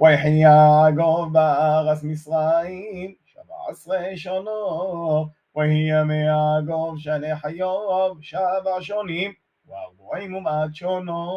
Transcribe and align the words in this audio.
ויחי 0.00 0.28
יעקב 0.28 1.26
בארץ 1.32 2.02
מצרים 2.02 3.14
שבע 3.26 3.54
עשרה 3.68 3.96
שנו, 4.16 5.26
ויהי 5.56 6.02
מיעקב 6.04 6.94
שלח 6.98 7.44
איוב 7.44 8.18
שבע 8.22 8.76
שונים, 8.80 9.32
וארבעים 9.68 10.34
ומעט 10.34 10.74
שונו. 10.74 11.32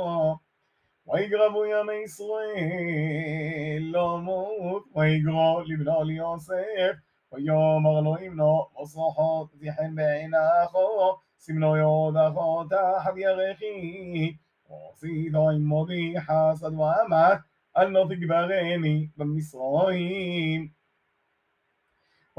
ויגרבו 1.07 1.65
ימי 1.65 1.94
ישראל 2.03 3.81
לא 3.81 4.17
מות, 4.21 4.83
ויגרו 4.96 5.62
לבנו 5.65 6.03
ליוסף, 6.03 6.94
ויאמר 7.33 7.99
לו 8.03 8.15
אמנו 8.28 8.65
מוסרחות 8.79 9.47
זיחן 9.53 9.96
בעינחו, 9.96 11.15
סמנו 11.37 11.78
יוד 11.78 12.17
אחותך 12.17 13.06
וירחי, 13.15 14.33
ועשית 14.69 15.33
עמודי 15.56 16.13
חסד 16.20 16.73
ואמת 16.80 17.40
אל 17.77 17.88
לא 17.89 18.05
תגברני 18.09 19.07
במצרים. 19.17 20.67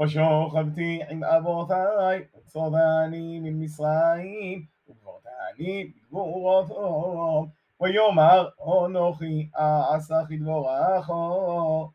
ושוכבתי 0.01 0.99
עם 1.09 1.23
אבותיי, 1.23 2.25
וצודני 2.37 3.39
ממצרים, 3.39 4.65
וגבורתני 4.89 5.91
בגבורות 5.95 6.69
אורום, 6.69 7.47
ויאמר 7.81 8.49
אנוכי 8.85 9.49
אעשך 9.59 10.25
יתברכו. 10.31 11.91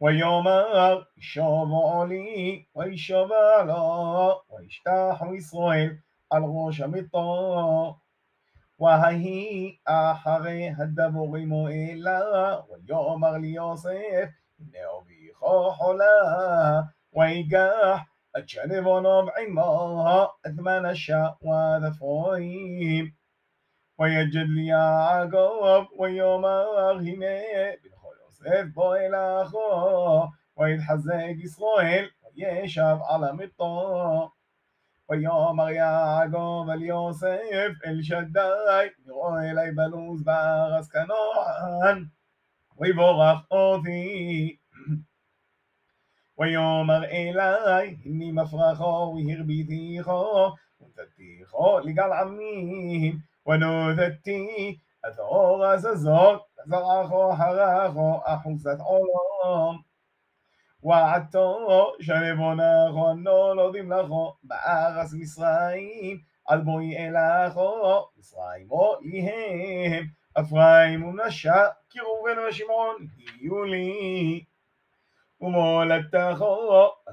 ויאמר 0.00 1.02
שובו 1.18 1.92
עולי, 1.94 2.64
וישוב 2.76 3.28
לו, 3.66 4.40
וישתחו 4.50 5.34
ישראל 5.34 5.90
על 6.30 6.42
ראש 6.42 6.80
המטור. 6.80 7.94
وهي 8.80 9.76
أخري 9.88 10.68
الدبور 10.72 11.38
مؤيلا 11.46 12.18
ويؤمر 12.68 13.38
ليوسف 13.38 14.28
إنه 14.60 14.92
بيخو 15.08 15.72
حولا 15.72 16.16
ويقاح 17.12 18.08
أجنب 18.36 18.84
نوم 18.88 19.26
عمرها 19.38 20.32
أثمان 20.46 20.86
الشاء 20.86 21.36
وذفوهيم 21.42 23.14
ويجد 23.98 24.48
لي 24.56 24.72
عقوب 25.12 25.84
ويؤمر 25.98 26.92
هنه 26.92 27.42
بيخو 27.82 28.08
يوسف 28.20 28.64
بو 28.74 28.92
إلى 28.94 29.20
أخوه 29.42 30.32
ويتحزق 30.56 31.36
إسرائيل 31.44 32.10
ويشاف 32.36 32.98
على 33.10 33.32
مطور 33.32 34.30
ויאמר 35.10 35.68
יעקב 35.68 36.66
אל 36.72 36.82
יוסף 36.82 37.36
אל 37.86 38.02
שדי 38.02 38.40
יראו 39.06 39.38
אלי 39.38 39.70
בלוז 39.74 40.22
בארץ 40.24 40.88
כנוען 40.88 42.04
ויבורך 42.78 43.38
אותי 43.50 44.56
ויאמר 46.38 47.04
אלי 47.04 47.42
הנני 48.04 48.32
מפרחו 48.32 49.16
והרביתיכו 49.26 50.52
ונתתיכו 50.80 51.78
לגל 51.84 52.12
עמים 52.12 53.18
ונודדתי 53.46 54.76
אזור 55.04 55.64
הזזות 55.64 56.44
זרעכו 56.66 57.32
חרכו 57.36 58.20
אחוזת 58.24 58.78
עולם 58.80 59.78
وحتى 60.84 61.44
שנבונך 62.00 62.94
אנו 63.12 63.54
לא 63.54 63.70
דמלכו 63.72 64.34
בארץ 64.44 65.12
מצרים 65.14 66.18
עד 66.46 66.64
בואי 66.64 67.08
אלכו 67.08 68.06
מצרימו 68.18 68.94
יהם 69.02 70.04
אפרים 70.40 71.08
ונשה 71.08 71.62
כי 71.90 72.00
ראובן 72.00 72.48
ושמעון 72.48 72.96
יהיו 73.16 73.64
לי 73.64 74.42
ומולדתך 75.40 76.44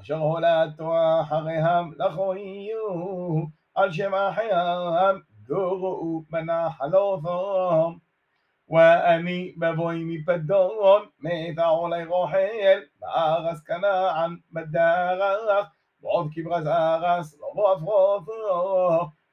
אשר 0.00 0.18
הולדתו 0.18 0.92
אחריהם 1.22 1.92
לכו 1.98 2.34
יהיו 2.34 3.44
על 3.74 3.92
שם 3.92 4.14
אחיהם 4.14 5.16
גורו 5.48 6.22
בנחלותם 6.30 7.92
واني 8.68 9.54
بابوي 9.56 10.04
مي 10.04 10.18
بدون 10.18 11.10
ميتا 11.20 11.62
اولاي 11.62 12.04
غوحيل 12.04 12.88
باغس 13.02 13.62
كنا 13.64 14.08
عن 14.10 14.40
مداغاغ 14.52 15.66
بعض 16.00 16.28
كبغز 16.30 16.66
اغس 16.66 17.36
لغو 17.40 17.66
افغوط 17.72 18.24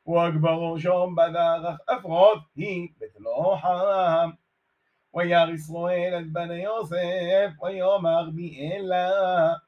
واكبر 0.06 0.78
شوم 0.78 1.16
بداغخ 1.16 1.78
افغوط 1.90 2.38
هي 2.58 2.90
بتلو 3.02 3.56
حام 3.58 4.38
ويار 5.14 5.54
اسرائيل 5.54 6.24
بن 6.32 6.52
يوسف 6.52 7.52
ويوم 7.62 8.08
اغبي 8.08 8.78
الا 8.78 9.60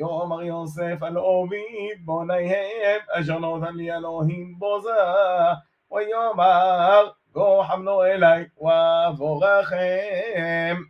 يوم 0.00 0.40
يوسف 0.40 1.04
الاوبي 1.04 1.94
بونيهم 2.06 3.00
اجنوثا 3.10 3.70
لالوهيم 3.70 4.58
بوزا 4.58 5.62
ويوم 5.90 6.40
اغبي 6.40 7.19
גו 7.34 7.62
חמנו 7.66 8.04
אלי, 8.04 8.44
ואבורכם. 8.60 10.80